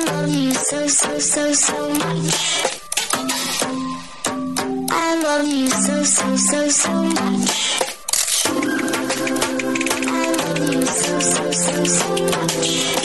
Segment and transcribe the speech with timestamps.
[0.00, 2.68] I love you so, so, so, so much.
[5.28, 7.50] Love you so, so, so, so much.
[10.06, 12.98] I love you so, so, so, so much.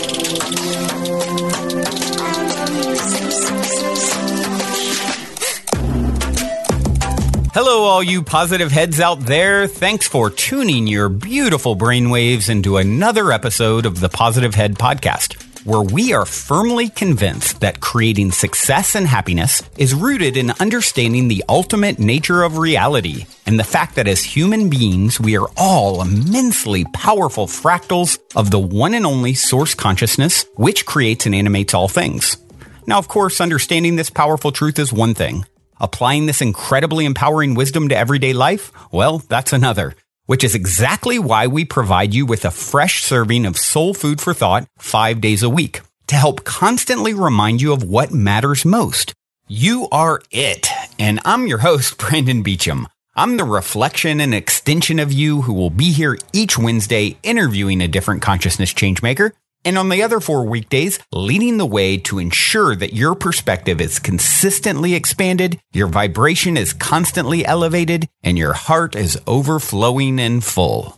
[7.54, 9.68] Hello, all you positive heads out there.
[9.68, 15.82] Thanks for tuning your beautiful brainwaves into another episode of the Positive Head Podcast, where
[15.82, 22.00] we are firmly convinced that creating success and happiness is rooted in understanding the ultimate
[22.00, 27.48] nature of reality and the fact that as human beings, we are all immensely powerful
[27.48, 32.38] fractals of the one and only source consciousness, which creates and animates all things.
[32.86, 35.46] Now, of course, understanding this powerful truth is one thing.
[35.80, 38.72] Applying this incredibly empowering wisdom to everyday life?
[38.92, 39.96] Well, that's another.
[40.26, 44.34] Which is exactly why we provide you with a fresh serving of soul food for
[44.34, 49.14] thought five days a week to help constantly remind you of what matters most.
[49.50, 50.70] You are it.
[50.98, 52.86] And I'm your host, Brandon Beachum.
[53.16, 57.90] I'm the reflection and extension of you who will be here each Wednesday interviewing a
[57.90, 59.32] different consciousness changemaker
[59.66, 64.00] and on the other four weekdays, leading the way to ensure that your perspective is
[64.00, 70.98] consistently expanded, your vibration is constantly elevated, and your heart is overflowing and full.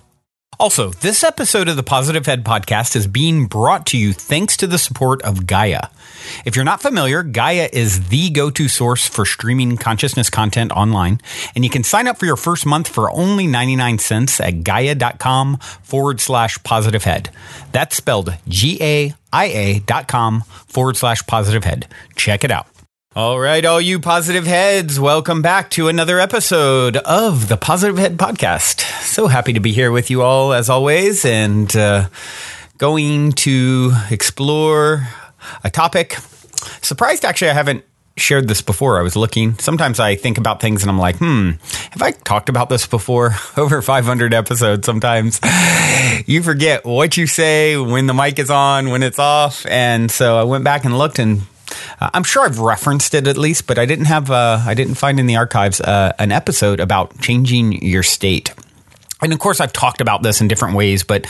[0.59, 4.67] Also, this episode of the Positive Head podcast is being brought to you thanks to
[4.67, 5.87] the support of Gaia.
[6.45, 11.19] If you're not familiar, Gaia is the go to source for streaming consciousness content online,
[11.55, 15.57] and you can sign up for your first month for only 99 cents at gaia.com
[15.57, 17.29] forward slash positive head.
[17.71, 21.87] That's spelled G A I A dot com forward slash positive head.
[22.15, 22.67] Check it out.
[23.17, 28.17] All right, all you positive heads, welcome back to another episode of the Positive Head
[28.17, 28.81] Podcast.
[29.03, 32.09] So happy to be here with you all as always and uh,
[32.77, 35.07] going to explore
[35.63, 36.17] a topic.
[36.81, 37.85] Surprised actually, I haven't
[38.17, 38.99] shared this before.
[38.99, 39.57] I was looking.
[39.59, 41.51] Sometimes I think about things and I'm like, hmm,
[41.91, 43.33] have I talked about this before?
[43.55, 44.85] Over 500 episodes.
[44.85, 45.39] Sometimes
[46.25, 49.65] you forget what you say when the mic is on, when it's off.
[49.67, 51.43] And so I went back and looked and
[51.99, 54.95] uh, I'm sure I've referenced it at least, but I didn't have, uh, I didn't
[54.95, 58.53] find in the archives uh, an episode about changing your state.
[59.21, 61.25] And of course, I've talked about this in different ways, but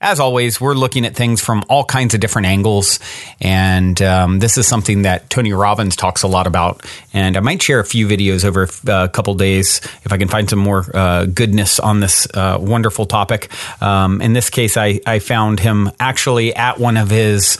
[0.00, 2.98] as always, we're looking at things from all kinds of different angles.
[3.42, 6.84] And um, this is something that Tony Robbins talks a lot about.
[7.12, 10.28] And I might share a few videos over uh, a couple days if I can
[10.28, 13.50] find some more uh, goodness on this uh, wonderful topic.
[13.82, 17.58] Um, in this case, I, I found him actually at one of his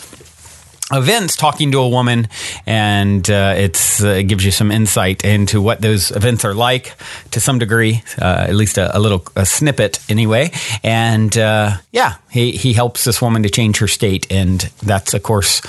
[0.92, 2.28] events talking to a woman
[2.64, 6.96] and uh, it's uh, it gives you some insight into what those events are like
[7.32, 10.50] to some degree uh, at least a, a little a snippet anyway
[10.84, 15.24] and uh, yeah he, he helps this woman to change her state and that's of
[15.24, 15.60] course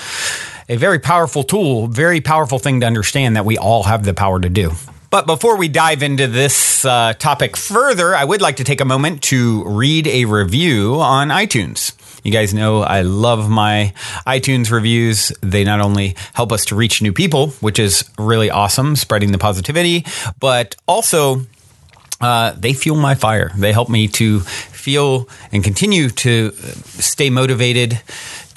[0.69, 4.39] a very powerful tool very powerful thing to understand that we all have the power
[4.39, 4.71] to do
[5.09, 8.85] but before we dive into this uh, topic further, I would like to take a
[8.85, 11.93] moment to read a review on iTunes.
[12.23, 13.93] You guys know I love my
[14.25, 15.31] iTunes reviews.
[15.41, 19.37] They not only help us to reach new people, which is really awesome, spreading the
[19.37, 20.05] positivity,
[20.39, 21.41] but also
[22.19, 23.51] uh, they fuel my fire.
[23.55, 28.01] They help me to feel and continue to stay motivated,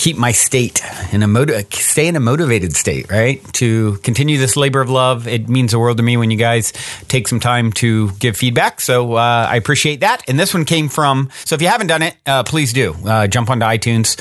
[0.00, 3.40] keep my state in a motiv- stay in a motivated state, right?
[3.52, 5.28] To continue this labor of love.
[5.28, 6.72] It means the world to me when you guys
[7.08, 8.80] take some time to give feedback.
[8.80, 10.22] So uh, I appreciate that.
[10.26, 11.28] And this one came from.
[11.44, 14.16] So if you haven't done it, uh, please do uh, jump onto iTunes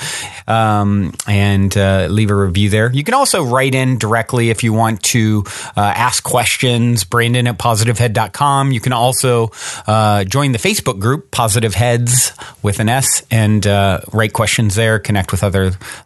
[0.50, 2.91] um, and uh, leave a review there.
[2.91, 5.45] You can also write in directly if you want to
[5.78, 7.06] uh, ask questions.
[7.06, 8.73] Brandon at positivehead.com.
[8.73, 9.51] You can also
[9.88, 15.00] uh, join the Facebook group Positive Heads with an S and write questions there.
[15.00, 15.41] Connect with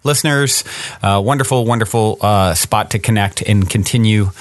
[0.03, 0.63] listeners.
[1.01, 4.31] Uh, wonderful, wonderful uh, spot to connect and continue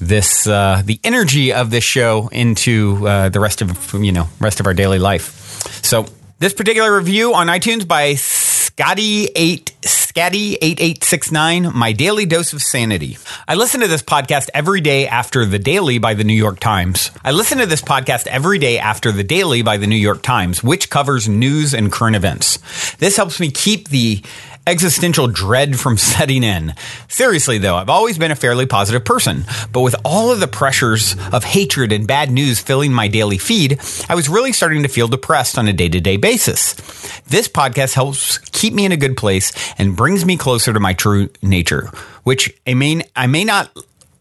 [0.00, 4.60] this uh, the energy of this show into uh, the rest of you know rest
[4.60, 5.62] of our daily life.
[5.84, 6.06] So
[6.38, 11.70] this particular review on iTunes by Scotty eight Scatty eight eight six nine.
[11.74, 13.16] My daily dose of sanity.
[13.48, 17.10] I listen to this podcast every day after the Daily by the New York Times.
[17.24, 20.62] I listen to this podcast every day after the Daily by the New York Times,
[20.62, 22.58] which covers news and current events.
[22.96, 24.22] This helps me keep the
[24.66, 26.74] existential dread from setting in.
[27.08, 31.16] Seriously, though, I've always been a fairly positive person, but with all of the pressures
[31.32, 35.08] of hatred and bad news filling my daily feed, I was really starting to feel
[35.08, 36.74] depressed on a day to day basis.
[37.22, 40.92] This podcast helps keep me in a good place and brings me closer to my
[40.92, 41.90] true nature,
[42.22, 43.70] which I may, I may not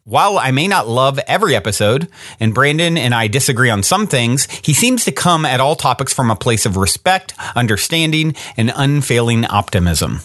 [0.04, 2.08] while I may not love every episode,
[2.40, 6.12] and Brandon and I disagree on some things, he seems to come at all topics
[6.12, 10.22] from a place of respect, understanding, and unfailing optimism.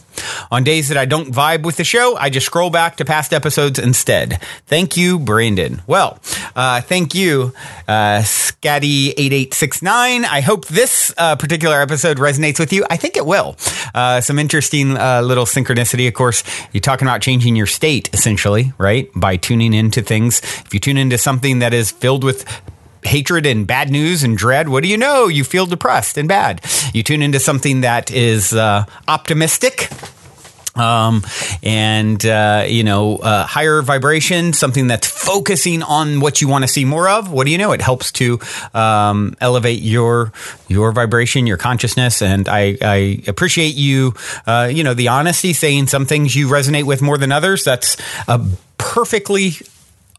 [0.51, 3.33] On days that I don't vibe with the show, I just scroll back to past
[3.33, 4.41] episodes instead.
[4.67, 5.83] Thank you, Brandon.
[5.87, 6.19] Well,
[6.55, 7.53] uh, thank you,
[7.89, 10.25] uh, Scatty8869.
[10.25, 12.87] I hope this uh, particular episode resonates with you.
[12.91, 13.57] I think it will.
[13.95, 16.09] Uh, some interesting uh, little synchronicity.
[16.09, 16.43] Of course,
[16.73, 19.11] you're talking about changing your state, essentially, right?
[19.15, 20.39] By tuning into things.
[20.39, 22.45] If you tune into something that is filled with
[23.07, 25.29] hatred and bad news and dread, what do you know?
[25.29, 26.61] You feel depressed and bad.
[26.93, 29.89] You tune into something that is uh, optimistic.
[30.77, 31.25] Um,
[31.63, 36.69] and, uh, you know, uh, higher vibration, something that's focusing on what you want to
[36.69, 37.31] see more of.
[37.31, 37.73] What do you know?
[37.73, 38.39] It helps to,
[38.75, 40.33] um, elevate your,
[40.69, 42.23] your vibration, your consciousness.
[42.23, 44.15] And I, I appreciate you,
[44.47, 47.65] uh, you know, the honesty saying some things you resonate with more than others.
[47.65, 47.97] That's
[48.29, 48.45] a
[48.79, 49.53] perfectly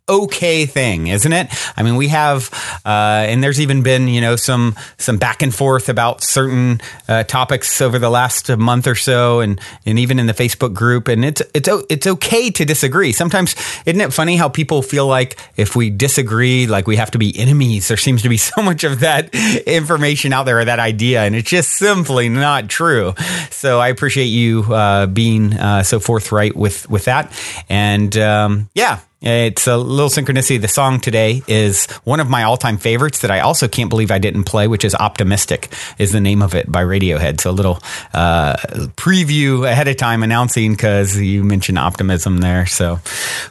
[0.10, 1.48] okay thing, isn't it?
[1.76, 2.50] I mean, we have,
[2.86, 7.24] uh, and there's even been, you know, some some back and forth about certain uh,
[7.24, 11.26] topics over the last month or so, and and even in the Facebook group, and
[11.26, 13.12] it's it's it's okay to disagree.
[13.12, 13.56] Sometimes,
[13.86, 17.38] isn't it funny how people feel like if we disagree, like we have to be
[17.38, 17.88] enemies?
[17.88, 19.34] There seems to be so much of that
[19.68, 23.14] information out there, or that idea, and it's just simply not true.
[23.52, 27.32] So I appreciate you uh, being uh, so forthright with with that,
[27.70, 30.62] and um, yeah, it's a little synchronicity.
[30.62, 34.12] The song today is one of my all time favorites that I also can't believe
[34.12, 37.42] I didn't play, which is Optimistic, is the name of it by Radiohead.
[37.42, 37.80] So a little
[38.14, 38.56] uh,
[38.96, 42.68] preview ahead of time announcing because you mentioned optimism there.
[42.68, 43.00] So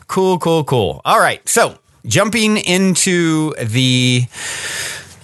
[0.06, 1.00] cool, cool, cool.
[1.04, 1.46] All right.
[1.48, 4.26] So jumping into the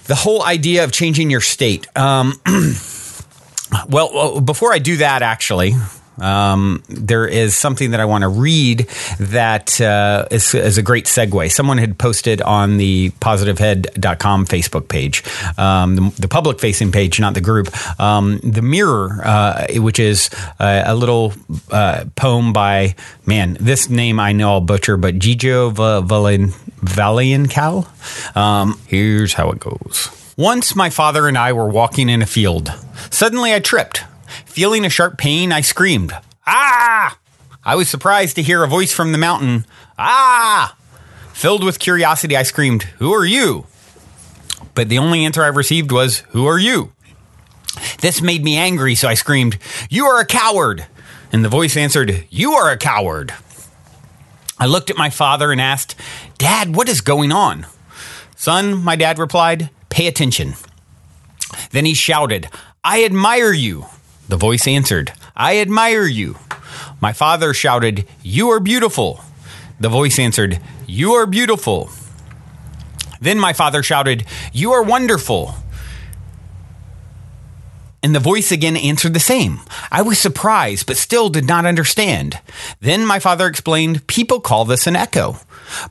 [0.05, 1.87] the whole idea of changing your state.
[1.97, 2.33] Um,
[3.87, 5.73] well, before I do that, actually,
[6.19, 8.87] um, there is something that I want to read
[9.19, 11.51] that uh, is, is, a great segue.
[11.51, 15.23] Someone had posted on the positivehead.com Facebook page,
[15.57, 17.69] um, the, the, public facing page, not the group,
[17.99, 20.29] um, The Mirror, uh, which is
[20.59, 21.33] uh, a little
[21.71, 22.95] uh, poem by,
[23.25, 25.73] man, this name I know I'll butcher, but Gijo
[26.83, 28.37] Valiancal.
[28.37, 30.09] Um, here's how it goes.
[30.37, 32.71] Once my father and I were walking in a field.
[33.11, 34.03] Suddenly I tripped.
[34.53, 36.13] Feeling a sharp pain, I screamed,
[36.45, 37.17] Ah!
[37.65, 39.65] I was surprised to hear a voice from the mountain,
[39.97, 40.75] Ah!
[41.33, 43.65] Filled with curiosity, I screamed, Who are you?
[44.75, 46.93] But the only answer I received was, Who are you?
[48.01, 49.57] This made me angry, so I screamed,
[49.89, 50.85] You are a coward!
[51.31, 53.33] And the voice answered, You are a coward!
[54.59, 55.95] I looked at my father and asked,
[56.37, 57.65] Dad, what is going on?
[58.35, 60.53] Son, my dad replied, Pay attention.
[61.71, 62.49] Then he shouted,
[62.83, 63.87] I admire you.
[64.27, 66.37] The voice answered, I admire you.
[67.01, 69.21] My father shouted, You are beautiful.
[69.79, 71.89] The voice answered, You are beautiful.
[73.19, 75.55] Then my father shouted, You are wonderful.
[78.01, 79.61] And the voice again answered the same.
[79.89, 82.39] I was surprised, but still did not understand.
[82.81, 85.37] Then my father explained, People call this an echo.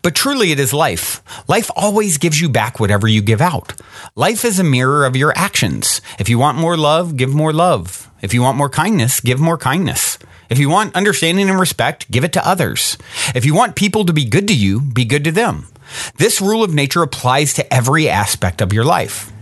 [0.03, 1.23] But truly, it is life.
[1.49, 3.81] Life always gives you back whatever you give out.
[4.15, 6.03] Life is a mirror of your actions.
[6.19, 8.11] If you want more love, give more love.
[8.23, 10.19] If you want more kindness, give more kindness.
[10.49, 12.97] If you want understanding and respect, give it to others.
[13.35, 15.67] If you want people to be good to you, be good to them.
[16.17, 19.33] This rule of nature applies to every aspect of your life.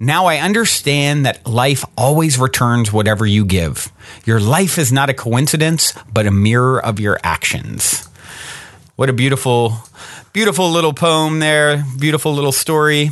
[0.00, 3.92] Now I understand that life always returns whatever you give.
[4.24, 8.08] Your life is not a coincidence, but a mirror of your actions.
[8.96, 9.74] What a beautiful,
[10.32, 11.84] beautiful little poem there.
[11.98, 13.10] Beautiful little story.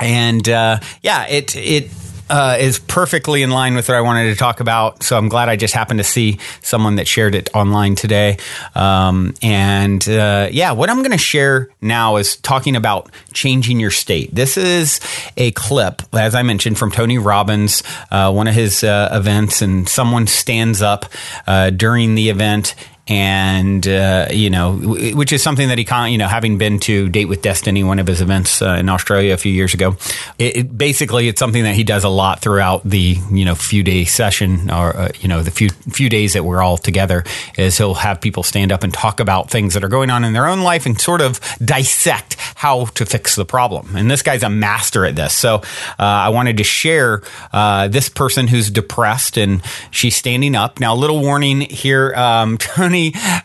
[0.00, 1.90] And uh, yeah, it it
[2.30, 5.02] uh, is perfectly in line with what I wanted to talk about.
[5.02, 8.38] So I'm glad I just happened to see someone that shared it online today.
[8.74, 13.90] Um, and uh, yeah, what I'm going to share now is talking about changing your
[13.90, 14.34] state.
[14.34, 15.00] This is
[15.36, 19.88] a clip, as I mentioned, from Tony Robbins, uh, one of his uh, events, and
[19.88, 21.06] someone stands up
[21.46, 22.74] uh, during the event
[23.08, 27.08] and uh, you know, which is something that he, con- you know, having been to
[27.08, 29.96] Date with Destiny, one of his events uh, in Australia a few years ago,
[30.38, 33.82] it, it, basically it's something that he does a lot throughout the you know few
[33.82, 37.24] day session or uh, you know the few few days that we're all together.
[37.56, 40.34] Is he'll have people stand up and talk about things that are going on in
[40.34, 43.96] their own life and sort of dissect how to fix the problem.
[43.96, 45.32] And this guy's a master at this.
[45.32, 45.62] So uh,
[45.98, 47.22] I wanted to share
[47.52, 50.94] uh, this person who's depressed and she's standing up now.
[50.94, 52.97] A little warning here, um, Tony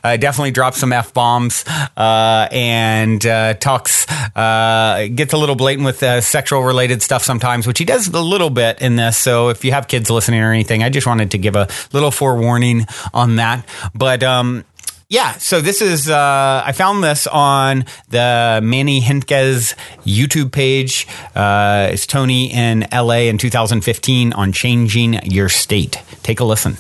[0.04, 1.66] uh, definitely drops some f bombs
[1.98, 4.06] uh, and uh, talks
[4.36, 8.22] uh, gets a little blatant with uh, sexual related stuff sometimes, which he does a
[8.22, 9.18] little bit in this.
[9.18, 12.12] So if you have kids listening or anything, I just wanted to give a little
[12.12, 13.66] forewarning on that.
[13.94, 14.66] But um,
[15.10, 21.08] yeah, so this is uh, I found this on the Manny Henke's YouTube page.
[21.36, 26.02] Uh, it's Tony in LA in 2015 on changing your state.
[26.24, 26.78] Take a listen.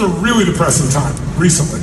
[0.00, 1.80] A really depressing time recently?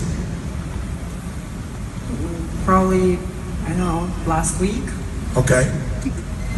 [2.63, 3.17] Probably,
[3.65, 4.83] I don't know, last week.
[5.35, 5.65] Okay.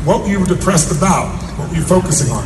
[0.06, 1.30] What were you depressed about?
[1.58, 2.46] What were you focusing on?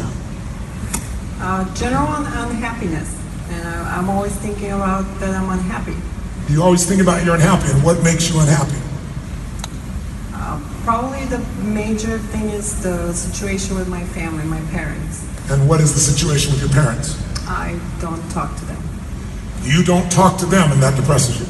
[1.40, 3.14] Uh, general unhappiness.
[3.50, 5.96] And I, I'm always thinking about that I'm unhappy.
[6.52, 8.80] You always think about you're unhappy, and what makes you unhappy?
[10.34, 15.26] Uh, probably the major thing is the situation with my family, my parents.
[15.50, 17.22] And what is the situation with your parents?
[17.48, 18.82] I don't talk to them.
[19.64, 21.48] You don't talk to them, and that depresses you.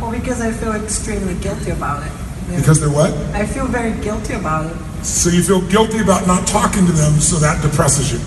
[0.00, 2.12] Well, because I feel extremely guilty about it.
[2.50, 2.58] Yeah.
[2.58, 3.12] Because they're what?
[3.34, 4.76] I feel very guilty about it.
[5.04, 8.20] So you feel guilty about not talking to them, so that depresses you.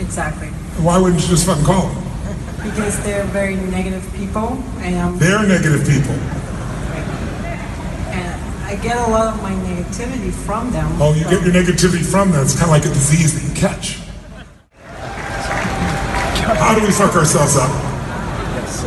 [0.00, 0.48] Exactly.
[0.82, 2.02] Why wouldn't you just fucking call them?
[2.62, 6.14] Because they're very negative people, and They're negative people.
[8.12, 10.90] and I get a lot of my negativity from them.
[11.00, 12.42] Oh, you so- get your negativity from them.
[12.42, 13.98] It's kind of like a disease that you catch.
[16.58, 17.70] How do we fuck ourselves up?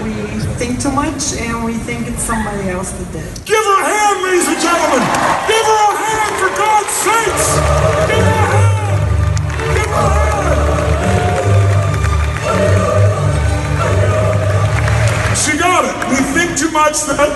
[0.04, 0.14] We
[0.58, 3.46] think too much and we think it's somebody else that did.
[3.46, 5.02] Give her a hand, ladies and gentlemen.
[5.50, 7.58] Give her a hand, for God's sakes.
[8.12, 8.76] Give her a hand.
[9.76, 10.56] Give her a hand.
[15.36, 15.96] She got it.
[16.10, 17.30] We think too much that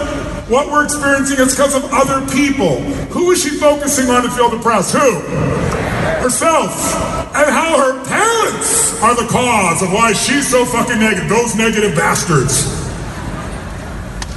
[0.47, 2.81] what we're experiencing is because of other people.
[3.11, 4.93] Who is she focusing on to feel depressed?
[4.93, 5.78] Who?
[6.19, 6.95] Herself.
[7.33, 11.29] And how her parents are the cause of why she's so fucking negative.
[11.29, 12.77] Those negative bastards.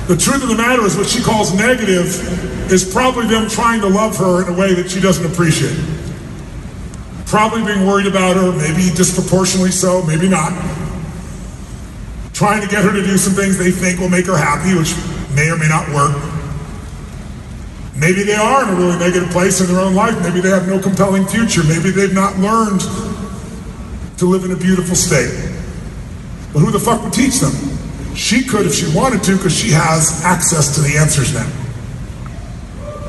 [0.09, 3.89] The truth of the matter is, what she calls negative is probably them trying to
[3.89, 5.79] love her in a way that she doesn't appreciate.
[7.27, 10.53] Probably being worried about her, maybe disproportionately so, maybe not.
[12.33, 14.95] Trying to get her to do some things they think will make her happy, which
[15.35, 16.32] may or may not work.
[17.95, 20.21] Maybe they are in a really negative place in their own life.
[20.23, 21.63] Maybe they have no compelling future.
[21.65, 22.81] Maybe they've not learned
[24.19, 25.33] to live in a beautiful state.
[26.53, 27.53] But who the fuck would teach them?
[28.15, 31.49] She could if she wanted to because she has access to the answers now.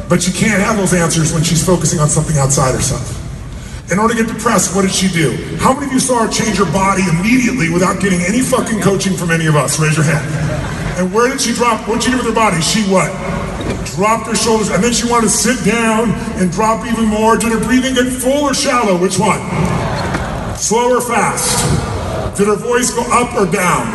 [0.09, 3.19] But she can't have those answers when she's focusing on something outside herself.
[3.91, 5.35] In order to get depressed, what did she do?
[5.59, 9.15] How many of you saw her change her body immediately without getting any fucking coaching
[9.15, 9.79] from any of us?
[9.79, 10.23] Raise your hand.
[10.99, 11.87] And where did she drop?
[11.87, 12.61] What did she do with her body?
[12.61, 13.11] She what?
[13.95, 17.37] Dropped her shoulders, and then she wanted to sit down and drop even more.
[17.37, 18.97] Did her breathing get full or shallow?
[18.97, 19.39] Which one?
[20.57, 22.37] Slow or fast?
[22.37, 23.85] Did her voice go up or down?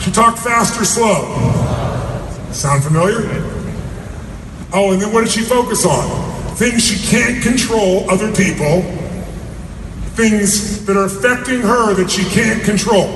[0.00, 1.26] She talked fast or slow?
[2.52, 3.22] Sound familiar?
[4.72, 6.56] Oh, and then what did she focus on?
[6.56, 8.82] Things she can't control, other people.
[10.14, 13.08] Things that are affecting her that she can't control.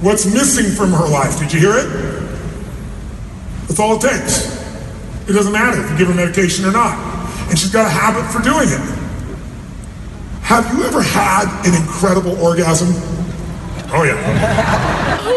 [0.00, 1.38] What's missing from her life?
[1.38, 2.19] Did you hear it?
[3.70, 4.50] That's all it takes.
[5.30, 6.98] It doesn't matter if you give her medication or not.
[7.46, 8.82] And she's got a habit for doing it.
[10.42, 12.90] Have you ever had an incredible orgasm?
[13.94, 14.18] Oh, yeah.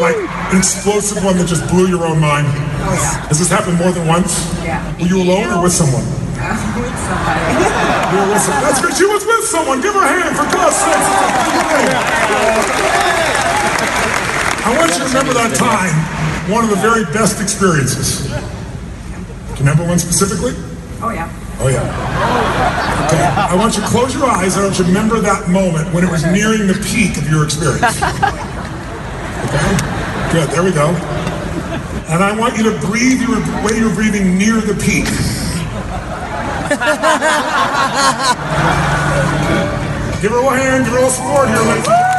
[0.01, 0.17] Like
[0.49, 2.49] an explosive one that just blew your own mind.
[2.49, 3.29] Oh, yeah.
[3.29, 4.49] Has this happened more than once?
[4.65, 4.81] Yeah.
[4.97, 6.01] Were you alone or with someone?
[6.01, 6.09] with
[7.05, 7.53] somebody.
[7.53, 8.65] You were with someone.
[8.65, 8.97] That's good.
[8.97, 9.77] She was with someone.
[9.77, 11.05] Give her a hand for God's sake.
[14.65, 15.93] I want you to remember that time,
[16.49, 18.27] one of the very best experiences.
[18.27, 20.53] Do you remember one specifically?
[20.99, 21.29] Oh, yeah.
[21.59, 23.07] Oh, yeah.
[23.07, 23.23] Okay.
[23.23, 24.57] I want you to close your eyes.
[24.57, 27.45] I want you to remember that moment when it was nearing the peak of your
[27.45, 28.01] experience.
[29.43, 29.77] Okay?
[30.31, 30.49] Good.
[30.49, 30.89] There we go.
[32.11, 35.05] And I want you to breathe your way you're breathing near the peak.
[40.21, 40.85] Give her a hand.
[40.85, 42.12] Give her a support here, ladies.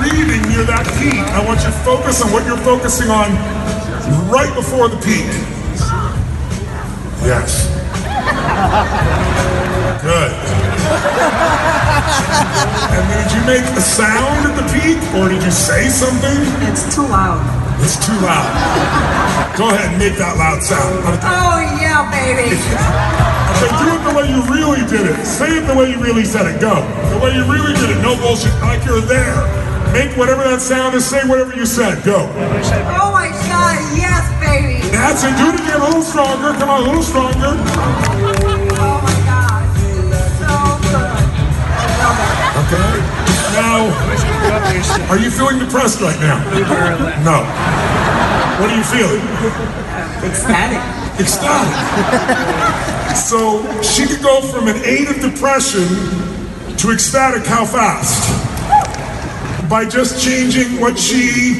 [0.00, 3.36] Breathing near that peak, I want you to focus on what you're focusing on
[4.32, 5.28] right before the peak.
[7.20, 7.68] Yes.
[10.00, 10.32] Good.
[12.96, 16.40] And then did you make a sound at the peak, or did you say something?
[16.64, 17.44] It's too loud.
[17.84, 18.48] It's too loud.
[19.56, 21.04] Go ahead and make that loud sound.
[21.28, 22.56] Oh, yeah, baby.
[22.56, 25.20] Okay, do it the way you really did it.
[25.28, 26.60] Say it the way you really said it.
[26.60, 26.80] Go.
[27.12, 28.00] The way you really did it.
[28.00, 28.56] No bullshit.
[28.64, 29.59] Like you're there.
[29.92, 31.04] Make whatever that sound is.
[31.04, 32.02] Say whatever you said.
[32.04, 32.30] Go.
[32.30, 33.76] Oh, my God.
[33.98, 34.78] Yes, baby.
[34.94, 35.34] That's it.
[35.34, 35.80] Do it again.
[35.80, 36.54] A little stronger.
[36.54, 37.58] Come on, a little stronger.
[37.58, 39.66] Oh, my God.
[40.38, 40.46] So
[40.86, 40.94] good.
[40.94, 42.30] I love it.
[42.70, 43.02] Okay.
[43.50, 43.90] Now,
[45.10, 46.38] are you feeling depressed right now?
[47.26, 47.42] No.
[48.62, 49.20] What are you feeling?
[50.22, 50.78] Ecstatic.
[51.18, 51.74] Ecstatic.
[53.16, 55.88] So she could go from an eight of depression
[56.76, 58.49] to ecstatic how fast?
[59.70, 61.54] By just changing what she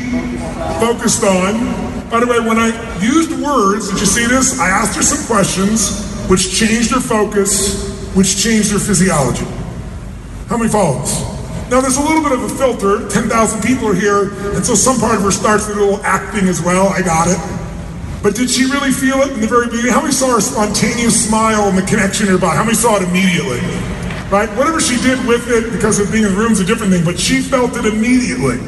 [0.81, 2.11] focused on.
[2.11, 4.59] By the way, when I used words, did you see this?
[4.59, 9.47] I asked her some questions which changed her focus which changed her physiology.
[10.49, 11.23] How many follow this?
[11.71, 13.09] Now, there's a little bit of a filter.
[13.09, 16.49] 10,000 people are here, and so some part of her starts with a little acting
[16.49, 16.89] as well.
[16.89, 17.39] I got it.
[18.23, 19.93] But did she really feel it in the very beginning?
[19.93, 22.57] How many saw her spontaneous smile and the connection body?
[22.57, 23.61] How many saw it immediately?
[24.31, 24.49] Right?
[24.57, 27.05] Whatever she did with it because of being in the room is a different thing,
[27.05, 28.59] but she felt it immediately.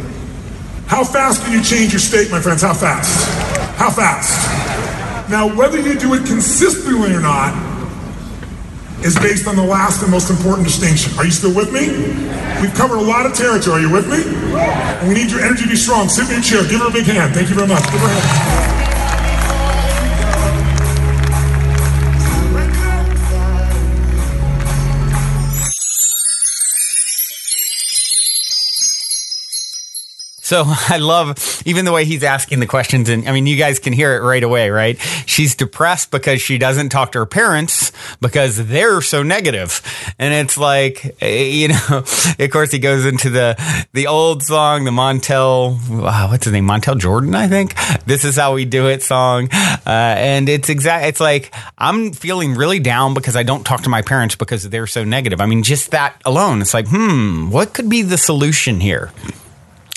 [0.88, 2.62] How fast can you change your state, my friends?
[2.62, 3.28] How fast?
[3.78, 5.30] How fast?
[5.30, 7.54] Now, whether you do it consistently or not
[9.04, 11.16] is based on the last and most important distinction.
[11.18, 11.88] Are you still with me?
[12.60, 13.84] We've covered a lot of territory.
[13.84, 14.22] Are you with me?
[14.56, 16.08] And we need your energy to be strong.
[16.08, 16.62] Sit in your chair.
[16.68, 17.34] Give her a big hand.
[17.34, 18.71] Thank you very much.
[30.52, 33.08] So I love even the way he's asking the questions.
[33.08, 35.00] And I mean, you guys can hear it right away, right?
[35.24, 37.90] She's depressed because she doesn't talk to her parents
[38.20, 39.80] because they're so negative.
[40.18, 42.04] And it's like, eh, you know,
[42.38, 43.56] of course he goes into the,
[43.94, 46.68] the old song, the Montel, wow, what's his name?
[46.68, 47.74] Montel Jordan, I think.
[48.04, 49.48] This is how we do it song.
[49.50, 53.88] Uh, and it's exact, it's like, I'm feeling really down because I don't talk to
[53.88, 55.40] my parents because they're so negative.
[55.40, 59.12] I mean, just that alone, it's like, hmm, what could be the solution here?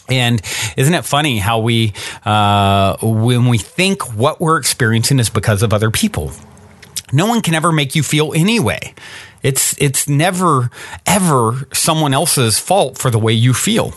[0.09, 0.41] And
[0.77, 1.93] isn't it funny how we,
[2.25, 6.31] uh, when we think what we're experiencing is because of other people,
[7.11, 8.93] no one can ever make you feel anyway.
[9.41, 10.71] It's it's never
[11.05, 13.93] ever someone else's fault for the way you feel.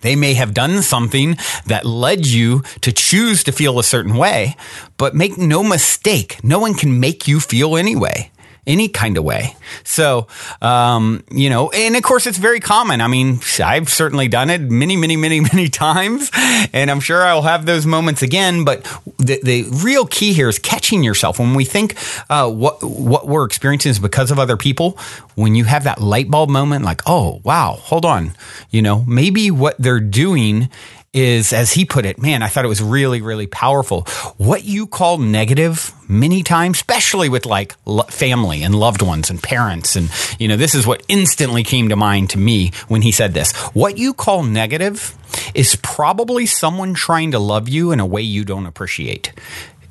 [0.00, 4.54] They may have done something that led you to choose to feel a certain way,
[4.96, 8.30] but make no mistake, no one can make you feel anyway
[8.66, 9.56] any kind of way.
[9.82, 10.26] So,
[10.62, 13.00] um, you know, and of course it's very common.
[13.00, 16.30] I mean, I've certainly done it many, many, many, many times,
[16.72, 18.64] and I'm sure I'll have those moments again.
[18.64, 18.84] But
[19.18, 21.38] the, the real key here is catching yourself.
[21.38, 21.96] When we think
[22.30, 24.98] uh, what what we're experiencing is because of other people,
[25.34, 28.34] when you have that light bulb moment, like, oh wow, hold on,
[28.70, 30.68] you know, maybe what they're doing
[31.14, 34.02] is, as he put it, man, I thought it was really, really powerful.
[34.36, 37.74] What you call negative many times, especially with like
[38.08, 39.96] family and loved ones and parents.
[39.96, 43.32] And, you know, this is what instantly came to mind to me when he said
[43.32, 43.52] this.
[43.72, 45.16] What you call negative
[45.54, 49.32] is probably someone trying to love you in a way you don't appreciate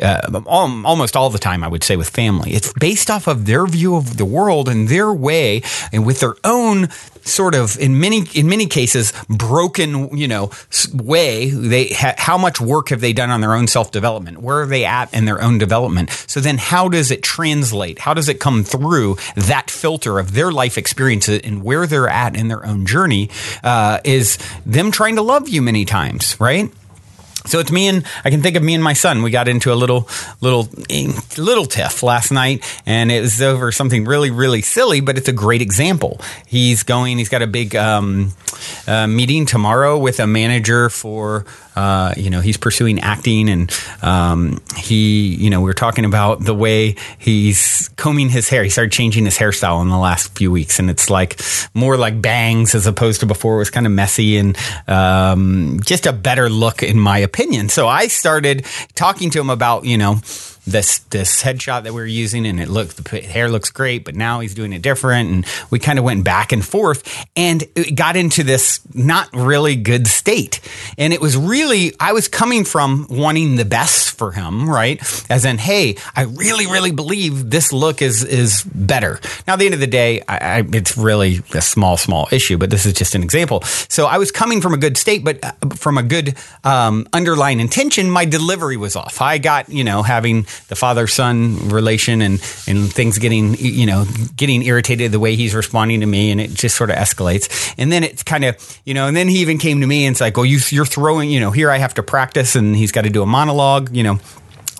[0.03, 2.51] uh, almost all the time, I would say, with family.
[2.51, 5.61] It's based off of their view of the world and their way,
[5.91, 6.89] and with their own
[7.25, 10.51] sort of, in many in many cases, broken, you know,
[10.93, 11.49] way.
[11.49, 14.39] They ha- how much work have they done on their own self development?
[14.39, 16.09] Where are they at in their own development?
[16.27, 17.99] So then, how does it translate?
[17.99, 22.35] How does it come through that filter of their life experience and where they're at
[22.35, 23.29] in their own journey?
[23.63, 26.71] Uh, is them trying to love you many times, right?
[27.45, 29.21] So it's me and I can think of me and my son.
[29.21, 30.07] We got into a little,
[30.41, 30.67] little,
[31.37, 35.01] little tiff last night, and it was over something really, really silly.
[35.01, 36.21] But it's a great example.
[36.47, 37.17] He's going.
[37.17, 38.33] He's got a big um,
[38.87, 44.61] uh, meeting tomorrow with a manager for uh, you know, he's pursuing acting, and um,
[44.77, 48.63] he, you know, we were talking about the way he's combing his hair.
[48.63, 51.39] He started changing his hairstyle in the last few weeks, and it's like
[51.73, 53.55] more like bangs as opposed to before.
[53.55, 54.57] It was kind of messy and
[54.87, 57.69] um, just a better look, in my opinion.
[57.69, 60.19] So I started talking to him about, you know
[60.65, 64.15] this this headshot that we were using, and it looked the hair looks great, but
[64.15, 67.95] now he's doing it different, and we kind of went back and forth, and it
[67.95, 70.59] got into this not really good state,
[70.97, 75.01] and it was really I was coming from wanting the best for him, right?
[75.29, 79.19] As in, hey, I really really believe this look is is better.
[79.47, 82.57] Now, at the end of the day, I, I, it's really a small small issue,
[82.57, 83.61] but this is just an example.
[83.89, 87.59] So I was coming from a good state, but uh, from a good um, underlying
[87.59, 89.21] intention, my delivery was off.
[89.21, 92.33] I got you know having the father son relation and
[92.67, 96.53] and things getting you know getting irritated the way he's responding to me, and it
[96.53, 97.73] just sort of escalates.
[97.77, 100.13] And then it's kind of you know, and then he even came to me and
[100.13, 102.91] it's like, "Oh, you, you're throwing you know here I have to practice," and he's
[102.91, 104.19] got to do a monologue, you know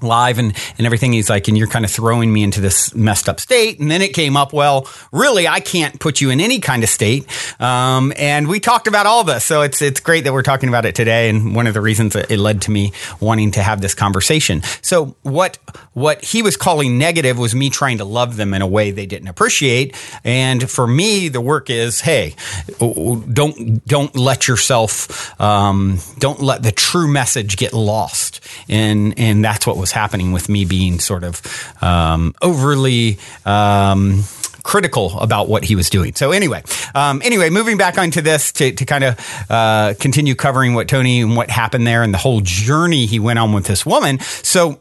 [0.02, 1.14] live and, and everything.
[1.14, 3.80] He's like, and you're kind of throwing me into this messed up state.
[3.80, 6.90] And then it came up, well, really, I can't put you in any kind of
[6.90, 7.28] state.
[7.62, 9.44] Um, and we talked about all this.
[9.44, 11.30] So it's, it's great that we're talking about it today.
[11.30, 14.62] And one of the reasons it led to me wanting to have this conversation.
[14.82, 15.58] So what,
[15.94, 19.06] what he was calling negative was me trying to love them in a way they
[19.06, 19.96] didn't appreciate.
[20.24, 22.36] And for me, the work is, hey,
[22.80, 28.40] don't, don't let yourself, um, don't let the true message get lost.
[28.70, 31.42] And, and that's what was happening with me being sort of
[31.82, 33.18] um, overly.
[33.46, 34.24] Um,
[34.64, 36.16] critical about what he was doing.
[36.16, 36.64] So anyway,
[36.96, 41.22] um, anyway, moving back onto this to, to kind of uh, continue covering what Tony
[41.22, 44.20] and what happened there and the whole journey he went on with this woman.
[44.20, 44.80] So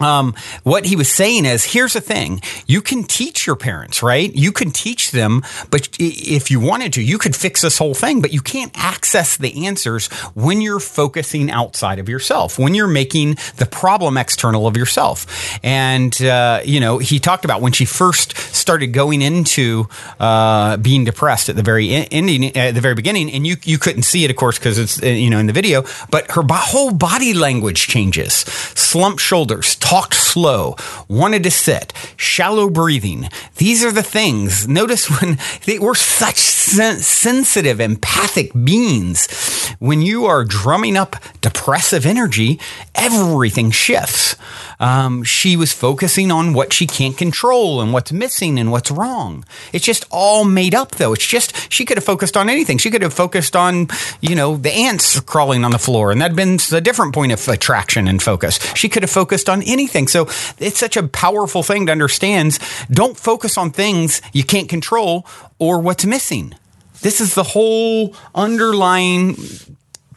[0.00, 2.40] um, what he was saying is here's the thing.
[2.66, 4.32] You can teach your parents right?
[4.34, 8.20] You can teach them but if you wanted to you could fix this whole thing
[8.20, 13.36] but you can't access the answers when you're focusing outside of yourself when you're making
[13.56, 15.58] the problem external of yourself.
[15.64, 21.04] And uh, you know he talked about when she first started going into uh, being
[21.04, 24.30] depressed at the very ending at the very beginning and you you couldn't see it
[24.30, 27.86] of course because it's uh, you know in the video but her whole body language
[27.88, 28.34] changes.
[28.34, 30.76] Slumped shoulders talked slow,
[31.08, 33.28] wanted to sit, shallow breathing.
[33.56, 34.68] These are the things.
[34.68, 39.26] Notice when they, we're such sen- sensitive, empathic beings.
[39.80, 42.60] When you are drumming up depressive energy,
[42.94, 44.36] everything shifts.
[44.78, 49.44] Um, she was focusing on what she can't control and what's missing and what's wrong.
[49.72, 51.14] It's just all made up, though.
[51.14, 52.78] It's just she could have focused on anything.
[52.78, 53.88] She could have focused on,
[54.20, 57.48] you know, the ants crawling on the floor, and that'd been a different point of
[57.48, 58.60] attraction and focus.
[58.74, 59.79] She could have focused on anything.
[59.88, 62.58] So it's such a powerful thing to understand.
[62.90, 65.26] Don't focus on things you can't control
[65.58, 66.54] or what's missing.
[67.02, 69.36] This is the whole underlying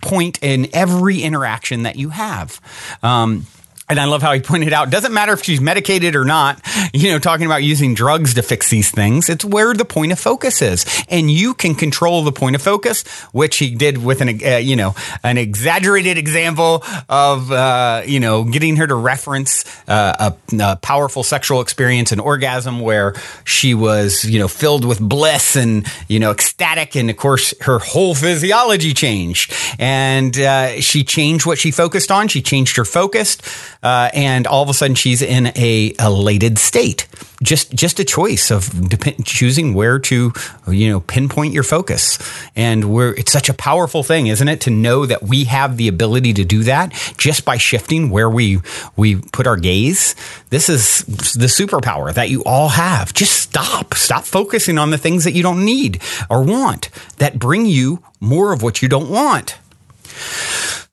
[0.02, 2.60] point in every interaction that you have.
[3.02, 3.46] Um,
[3.90, 6.62] and I love how he pointed out, doesn't matter if she's medicated or not,
[6.94, 9.30] you know, talking about using drugs to fix these things.
[9.30, 10.86] It's where the point of focus is.
[11.10, 14.76] And you can control the point of focus, which he did with an, uh, you
[14.76, 20.76] know, an exaggerated example of, uh, you know, getting her to reference uh, a, a,
[20.78, 26.20] powerful sexual experience, an orgasm where she was, you know, filled with bliss and, you
[26.20, 26.96] know, ecstatic.
[26.96, 29.54] And of course, her whole physiology changed.
[29.80, 32.28] And uh, she changed what she focused on.
[32.28, 33.38] She changed her focus
[33.84, 37.08] uh, and all of a sudden she's in a elated state.
[37.44, 40.32] Just just a choice of dep- choosing where to
[40.68, 42.18] you know pinpoint your focus,
[42.56, 42.86] and
[43.18, 46.46] it's such a powerful thing, isn't it, to know that we have the ability to
[46.46, 48.62] do that just by shifting where we
[48.96, 50.16] we put our gaze.
[50.52, 53.14] This is the superpower that you all have.
[53.14, 57.66] Just stop, stop focusing on the things that you don't need or want that bring
[57.66, 59.58] you more of what you don't want.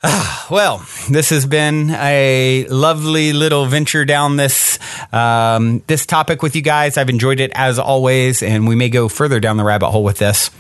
[0.51, 4.79] well, this has been a lovely little venture down this
[5.13, 6.97] um, this topic with you guys.
[6.97, 10.19] I've enjoyed it as always, and we may go further down the rabbit hole with
[10.19, 10.51] this.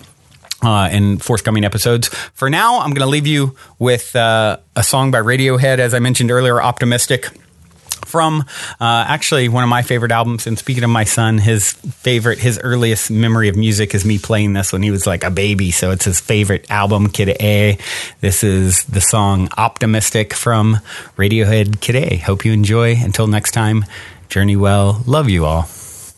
[0.62, 2.08] Uh, in forthcoming episodes.
[2.34, 6.00] For now, I'm going to leave you with uh, a song by Radiohead, as I
[6.00, 7.28] mentioned earlier, Optimistic
[8.10, 8.44] from
[8.80, 10.46] uh, actually one of my favorite albums.
[10.46, 14.52] And speaking of my son, his favorite, his earliest memory of music is me playing
[14.52, 15.70] this when he was like a baby.
[15.70, 17.78] So it's his favorite album, Kid A.
[18.20, 20.78] This is the song Optimistic from
[21.16, 22.16] Radiohead Kid A.
[22.16, 22.96] Hope you enjoy.
[22.96, 23.84] Until next time,
[24.28, 25.02] journey well.
[25.06, 25.68] Love you all.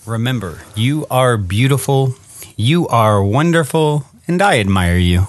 [0.07, 2.17] Remember, you are beautiful,
[2.57, 5.29] you are wonderful, and I admire you.